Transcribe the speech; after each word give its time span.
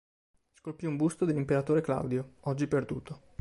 Scolpì 0.55 0.87
un 0.87 0.95
busto 0.97 1.25
dell'Imperatore 1.25 1.81
Claudio, 1.81 2.37
oggi 2.45 2.65
perduto. 2.65 3.21